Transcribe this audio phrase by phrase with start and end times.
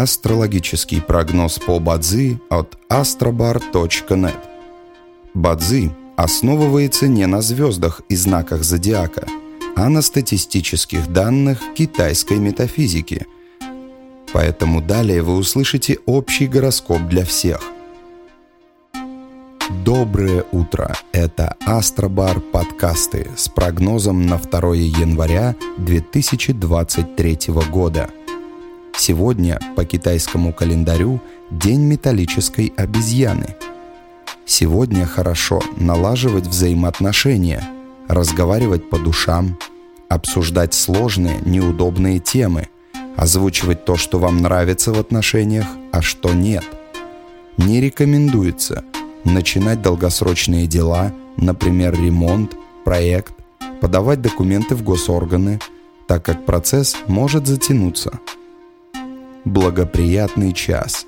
[0.00, 4.38] Астрологический прогноз по Бадзи от astrobar.net
[5.34, 9.26] Бадзи основывается не на звездах и знаках зодиака,
[9.76, 13.26] а на статистических данных китайской метафизики.
[14.32, 17.60] Поэтому далее вы услышите общий гороскоп для всех.
[19.84, 20.96] Доброе утро!
[21.12, 27.38] Это Астробар подкасты с прогнозом на 2 января 2023
[27.70, 28.08] года.
[29.00, 33.56] Сегодня по китайскому календарю День металлической обезьяны–
[34.52, 37.62] Сегодня хорошо налаживать взаимоотношения,
[38.08, 39.56] разговаривать по душам,
[40.08, 42.66] обсуждать сложные, неудобные темы,
[43.16, 46.64] озвучивать то, что вам нравится в отношениях, а что нет.
[47.58, 48.82] Не рекомендуется
[49.22, 53.32] начинать долгосрочные дела, например, ремонт, проект,
[53.80, 55.60] подавать документы в госорганы,
[56.08, 58.18] так как процесс может затянуться.
[59.44, 61.06] Благоприятный час.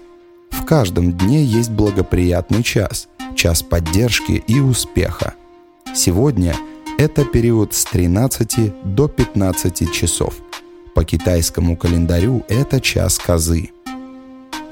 [0.50, 5.34] В каждом дне есть благоприятный час– час поддержки и успеха.
[5.94, 6.56] Сегодня
[6.97, 10.34] это период с 13 до 15 часов.
[10.94, 13.70] По китайскому календарю это час козы.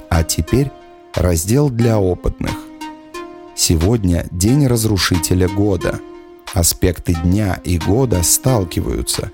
[0.09, 0.71] А теперь
[1.15, 2.57] раздел для опытных.
[3.55, 6.01] Сегодня день разрушителя года.
[6.55, 9.31] Аспекты дня и года сталкиваются,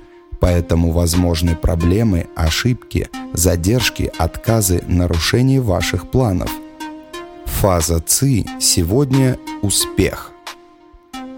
[0.47, 6.53] поэтому возможны проблемы, ошибки, задержки, отказы, нарушения ваших планов–
[7.61, 10.31] Фаза ЦИ сегодня успех.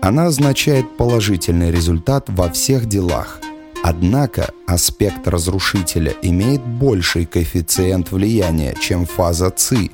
[0.03, 3.41] Она означает положительный результат во всех делах.
[3.83, 9.93] Однако аспект разрушителя имеет больший коэффициент влияния, чем фаза ЦИ,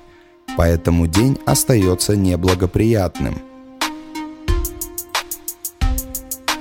[0.56, 3.38] поэтому день остается неблагоприятным.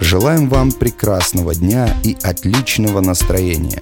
[0.04, 3.82] Желаем вам прекрасного дня и отличного настроения.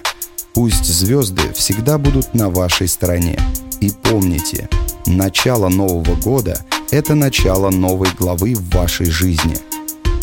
[0.54, 3.38] Пусть звезды всегда будут на вашей стороне.
[3.82, 4.70] И помните–
[5.08, 9.58] Начало Нового года– это начало новой главы в вашей жизни.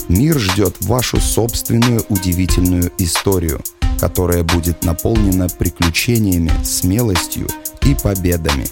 [0.09, 3.61] Мир ждет вашу собственную удивительную историю,
[4.01, 7.49] которая будет наполнена приключениями, смелостью
[7.83, 8.67] и победами.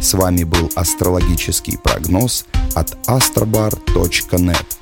[0.00, 4.79] С вами был астрологический прогноз от astrobar.net.